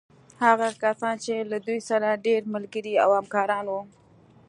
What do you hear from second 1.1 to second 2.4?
چې له دوی سره